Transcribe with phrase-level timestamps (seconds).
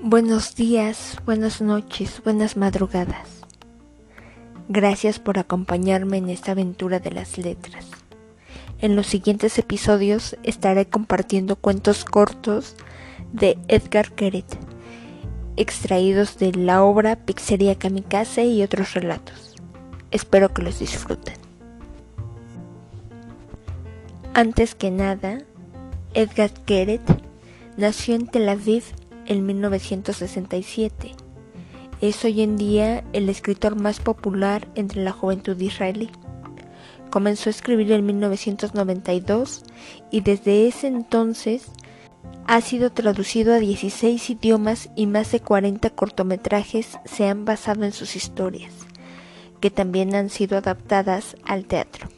[0.00, 3.42] Buenos días, buenas noches, buenas madrugadas.
[4.70, 7.86] Gracias por acompañarme en esta aventura de las letras.
[8.78, 12.76] En los siguientes episodios estaré compartiendo cuentos cortos
[13.34, 14.46] de Edgar Keret,
[15.56, 19.56] extraídos de la obra Pizzería Kamikaze y otros relatos.
[20.10, 21.34] Espero que los disfruten.
[24.32, 25.42] Antes que nada,
[26.12, 27.02] Edgar Keret
[27.76, 28.84] nació en Tel Aviv
[29.26, 31.12] en 1967.
[32.00, 36.10] Es hoy en día el escritor más popular entre la juventud israelí.
[37.10, 39.62] Comenzó a escribir en 1992
[40.10, 41.70] y desde ese entonces
[42.46, 47.92] ha sido traducido a 16 idiomas y más de 40 cortometrajes se han basado en
[47.92, 48.72] sus historias,
[49.60, 52.08] que también han sido adaptadas al teatro.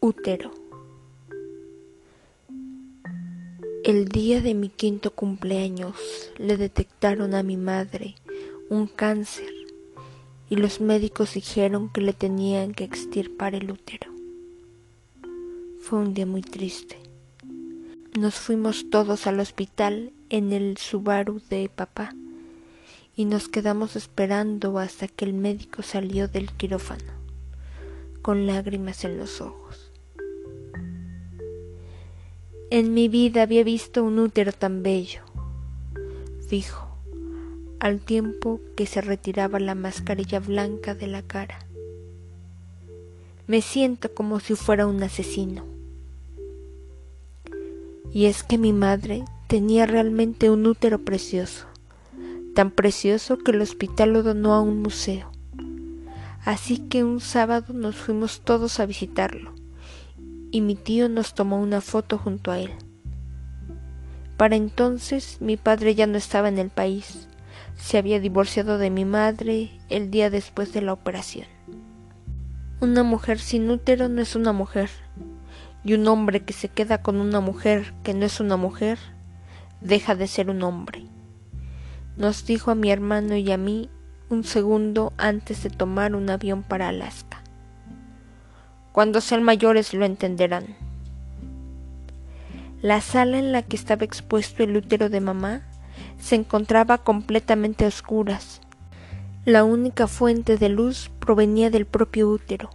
[0.00, 0.57] útero.
[3.88, 5.96] El día de mi quinto cumpleaños
[6.36, 8.16] le detectaron a mi madre
[8.68, 9.48] un cáncer
[10.50, 14.12] y los médicos dijeron que le tenían que extirpar el útero.
[15.80, 16.98] Fue un día muy triste.
[18.12, 22.14] Nos fuimos todos al hospital en el Subaru de papá
[23.16, 27.14] y nos quedamos esperando hasta que el médico salió del quirófano
[28.20, 29.87] con lágrimas en los ojos.
[32.70, 35.22] En mi vida había visto un útero tan bello,
[36.50, 36.86] dijo,
[37.80, 41.60] al tiempo que se retiraba la mascarilla blanca de la cara.
[43.46, 45.64] Me siento como si fuera un asesino.
[48.12, 51.64] Y es que mi madre tenía realmente un útero precioso,
[52.54, 55.32] tan precioso que el hospital lo donó a un museo.
[56.44, 59.57] Así que un sábado nos fuimos todos a visitarlo
[60.50, 62.70] y mi tío nos tomó una foto junto a él.
[64.36, 67.28] Para entonces mi padre ya no estaba en el país,
[67.76, 71.46] se había divorciado de mi madre el día después de la operación.
[72.80, 74.90] Una mujer sin útero no es una mujer,
[75.84, 78.98] y un hombre que se queda con una mujer que no es una mujer,
[79.80, 81.06] deja de ser un hombre.
[82.16, 83.90] Nos dijo a mi hermano y a mí
[84.28, 87.27] un segundo antes de tomar un avión para Alaska.
[88.98, 90.74] Cuando sean mayores lo entenderán.
[92.82, 95.62] La sala en la que estaba expuesto el útero de mamá
[96.18, 98.60] se encontraba completamente a oscuras.
[99.44, 102.70] La única fuente de luz provenía del propio útero,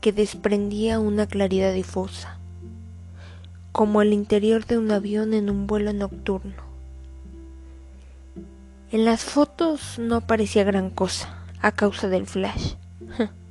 [0.00, 2.38] que desprendía una claridad difusa,
[3.72, 6.62] como el interior de un avión en un vuelo nocturno.
[8.92, 12.74] En las fotos no parecía gran cosa, a causa del flash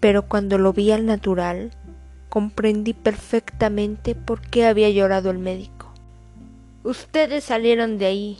[0.00, 1.70] pero cuando lo vi al natural,
[2.30, 5.92] comprendí perfectamente por qué había llorado el médico.
[6.82, 8.38] Ustedes salieron de ahí,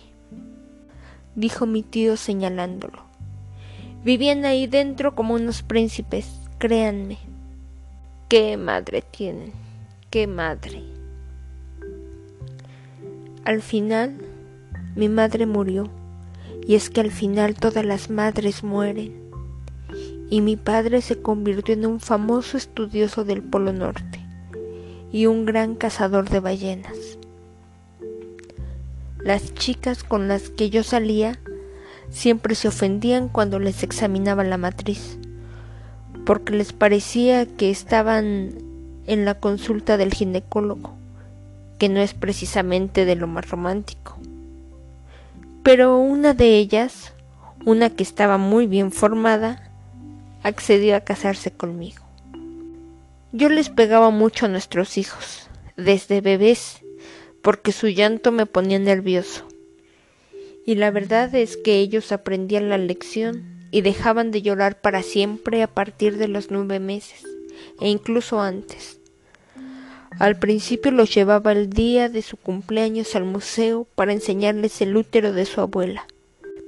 [1.35, 3.05] dijo mi tío señalándolo.
[4.03, 7.19] Vivían ahí dentro como unos príncipes, créanme.
[8.31, 9.53] Qué madre tienen,
[10.09, 10.83] qué madre.
[13.45, 14.17] Al final,
[14.97, 15.91] mi madre murió,
[16.67, 19.20] y es que al final todas las madres mueren
[20.31, 24.21] y mi padre se convirtió en un famoso estudioso del Polo Norte
[25.13, 27.19] y un gran cazador de ballenas.
[29.19, 31.39] Las chicas con las que yo salía
[32.11, 35.19] siempre se ofendían cuando les examinaba la matriz,
[36.25, 38.55] porque les parecía que estaban
[39.07, 40.95] en la consulta del ginecólogo,
[41.79, 44.17] que no es precisamente de lo más romántico.
[45.65, 47.13] Pero una de ellas,
[47.67, 49.70] una que estaba muy bien formada,
[50.43, 52.05] accedió a casarse conmigo.
[53.33, 56.81] Yo les pegaba mucho a nuestros hijos, desde bebés,
[57.43, 59.47] porque su llanto me ponía nervioso.
[60.67, 65.63] Y la verdad es que ellos aprendían la lección y dejaban de llorar para siempre
[65.63, 67.23] a partir de los nueve meses,
[67.81, 68.99] e incluso antes.
[70.19, 75.33] Al principio los llevaba el día de su cumpleaños al museo para enseñarles el útero
[75.33, 76.07] de su abuela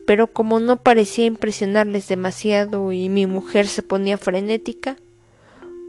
[0.06, 4.96] pero como no parecía impresionarles demasiado y mi mujer se ponía frenética,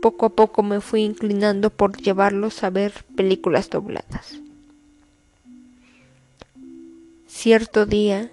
[0.01, 4.39] poco a poco me fui inclinando por llevarlos a ver películas dobladas.
[7.27, 8.29] Cierto día,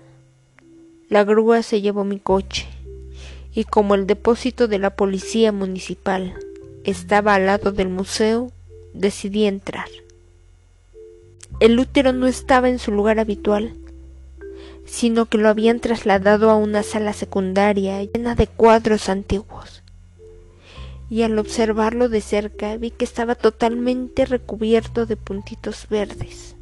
[1.09, 2.69] La grúa se llevó mi coche
[3.55, 6.35] y como el depósito de la policía municipal
[6.85, 8.53] estaba al lado del museo,
[8.95, 9.89] decidí entrar.
[11.59, 13.75] El útero no estaba en su lugar habitual,
[14.91, 19.85] sino que lo habían trasladado a una sala secundaria llena de cuadros antiguos.
[21.09, 26.57] Y al observarlo de cerca vi que estaba totalmente recubierto de puntitos verdes.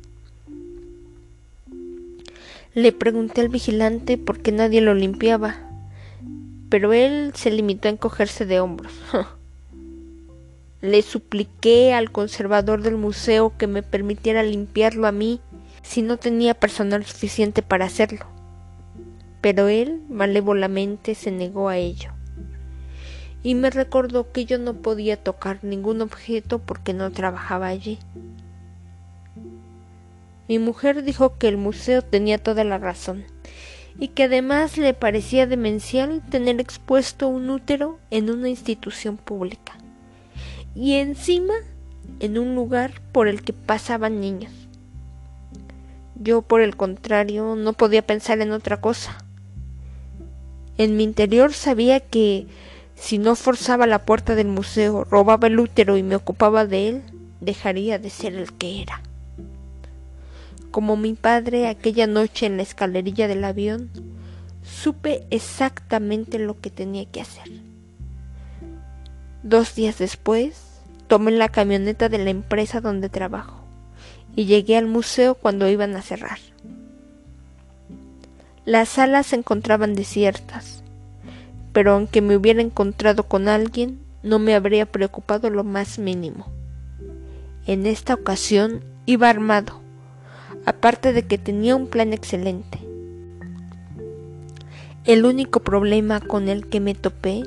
[2.75, 5.57] Le pregunté al vigilante por qué nadie lo limpiaba,
[6.69, 8.93] pero él se limitó a encogerse de hombros.
[10.83, 15.41] Le supliqué al conservador del museo que me permitiera limpiarlo a mí
[15.89, 18.27] si no tenía personal suficiente para hacerlo.
[19.41, 22.11] Pero él malévolamente se negó a ello.
[23.43, 27.99] Y me recordó que yo no podía tocar ningún objeto porque no trabajaba allí.
[30.47, 33.25] Mi mujer dijo que el museo tenía toda la razón
[33.99, 39.79] y que además le parecía demencial tener expuesto un útero en una institución pública
[40.75, 41.55] y encima
[42.21, 44.68] en un lugar por el que pasaban niños.
[46.21, 49.25] Yo, por el contrario, no podía pensar en otra cosa.
[50.77, 52.47] En mi interior sabía que
[52.95, 57.03] si no forzaba la puerta del museo, robaba el útero y me ocupaba de él,
[57.41, 59.03] dejaría de ser el que era.
[60.71, 63.91] Como mi padre aquella noche en la escalerilla del avión,
[64.63, 67.49] supe exactamente lo que tenía que hacer.
[69.43, 70.69] Dos días después,
[71.09, 73.58] Tomé la camioneta de la empresa donde trabajo
[74.39, 76.39] y llegué al museo cuando iban a cerrar.
[78.65, 80.85] Las salas se encontraban desiertas,
[81.73, 86.47] pero aunque me hubiera encontrado con alguien, no me habría preocupado lo más mínimo.
[87.67, 89.81] En esta ocasión iba armado,
[90.67, 92.79] aparte de que tenía un plan excelente.
[95.05, 97.43] El único problema con el que me topé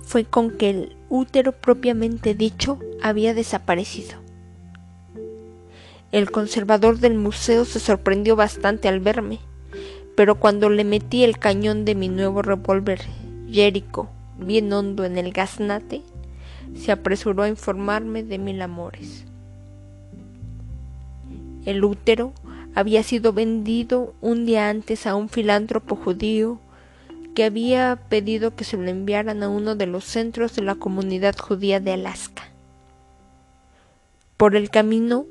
[0.00, 4.22] fue con que el útero propiamente dicho había desaparecido.
[6.12, 9.40] El conservador del museo se sorprendió bastante al verme,
[10.14, 13.00] pero cuando le metí el cañón de mi nuevo revólver
[13.50, 16.02] Jericho bien hondo en el gaznate,
[16.76, 19.24] se apresuró a informarme de mil amores.
[21.64, 22.34] El útero
[22.74, 26.60] había sido vendido un día antes a un filántropo judío
[27.34, 31.36] que había pedido que se lo enviaran a uno de los centros de la comunidad
[31.38, 32.42] judía de Alaska.
[34.36, 35.24] Por el camino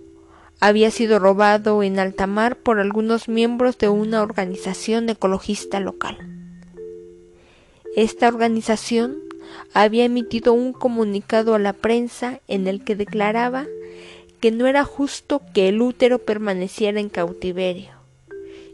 [0.62, 6.18] había sido robado en alta mar por algunos miembros de una organización ecologista local.
[7.96, 9.18] Esta organización
[9.74, 13.66] había emitido un comunicado a la prensa en el que declaraba
[14.40, 17.90] que no era justo que el útero permaneciera en cautiverio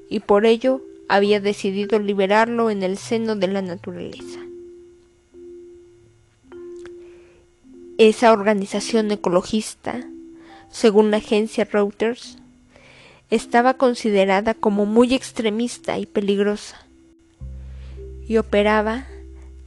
[0.09, 4.41] y por ello había decidido liberarlo en el seno de la naturaleza.
[7.97, 10.05] Esa organización ecologista,
[10.69, 12.37] según la agencia Reuters,
[13.29, 16.87] estaba considerada como muy extremista y peligrosa
[18.27, 19.07] y operaba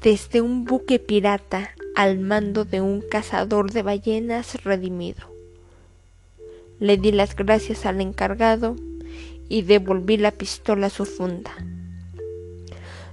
[0.03, 5.29] desde un buque pirata al mando de un cazador de ballenas redimido.
[6.79, 8.77] Le di las gracias al encargado
[9.49, 11.53] y devolví la pistola a su funda.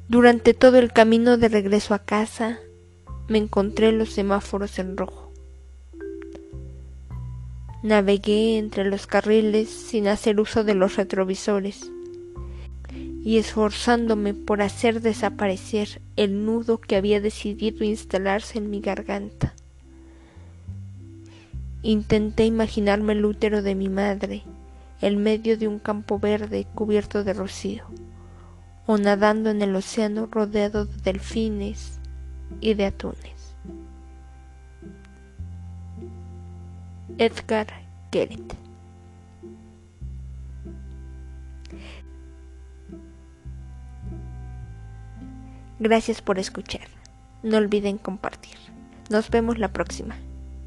[0.07, 2.59] Durante todo el camino de regreso a casa
[3.27, 5.26] me encontré los semáforos en rojo.
[7.87, 11.89] Navegué entre los carriles sin hacer uso de los retrovisores
[13.23, 19.53] y esforzándome por hacer desaparecer el nudo que había decidido instalarse en mi garganta.
[21.81, 24.43] Intenté imaginarme el útero de mi madre
[24.99, 27.85] en medio de un campo verde cubierto de rocío,
[28.85, 32.01] o nadando en el océano rodeado de delfines
[32.59, 33.36] y de atunes.
[37.17, 37.67] Edgar
[38.11, 38.57] Keret
[45.79, 46.87] Gracias por escuchar.
[47.43, 48.57] No olviden compartir.
[49.09, 50.15] Nos vemos la próxima.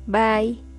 [0.07, 0.70] Bye.